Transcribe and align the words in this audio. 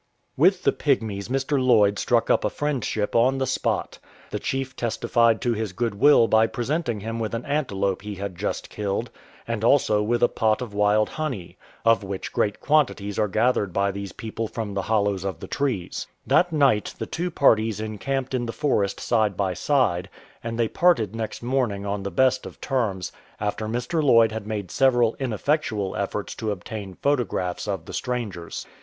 With 0.35 0.63
the 0.63 0.71
Pygmies 0.71 1.27
Mr. 1.27 1.63
Lloyd 1.63 1.99
struck 1.99 2.31
up 2.31 2.43
a 2.43 2.49
friendship 2.49 3.15
on 3.15 3.37
the 3.37 3.45
spot. 3.45 3.99
The 4.31 4.39
chief 4.39 4.75
testified 4.75 5.39
to 5.41 5.53
his 5.53 5.73
goodwill 5.73 6.27
by 6.27 6.47
present 6.47 6.89
ing 6.89 7.01
him 7.01 7.19
with 7.19 7.35
an 7.35 7.45
antelope 7.45 8.01
he 8.01 8.15
had 8.15 8.35
just 8.35 8.71
killed, 8.71 9.11
and 9.47 9.63
also 9.63 10.01
with 10.01 10.23
a 10.23 10.27
pot 10.27 10.59
of 10.59 10.73
wild 10.73 11.07
honey, 11.07 11.55
of 11.85 12.03
which 12.03 12.33
great 12.33 12.59
quantities 12.59 13.19
are 13.19 13.27
gath 13.27 13.53
ered 13.53 13.73
by 13.73 13.91
these 13.91 14.11
people 14.11 14.47
from 14.47 14.73
the 14.73 14.81
hollows 14.81 15.23
of 15.23 15.39
the 15.39 15.45
trees. 15.45 16.07
That 16.25 16.51
179 16.51 16.57
ArPEARANCE 16.57 16.57
AND 16.57 16.65
HABITS 16.65 16.93
night 16.97 16.99
the 16.99 17.15
two 17.15 17.29
parties 17.29 17.79
encamped 17.79 18.33
in 18.33 18.45
the 18.47 18.59
forest 18.59 18.99
side 18.99 19.37
by 19.37 19.53
side, 19.53 20.09
and 20.43 20.57
they 20.57 20.67
parted 20.67 21.15
next 21.15 21.43
morning 21.43 21.85
on 21.85 22.01
the 22.01 22.09
best 22.09 22.47
of 22.47 22.59
terms, 22.59 23.11
after 23.39 23.67
Mr. 23.67 24.01
Lloyd 24.01 24.31
had 24.31 24.47
made 24.47 24.71
several 24.71 25.15
ineffectual 25.19 25.95
efforts 25.95 26.33
to 26.33 26.49
obtain 26.49 26.95
photographs 26.95 27.67
of 27.67 27.85
the 27.85 27.93
strangers. 27.93 28.65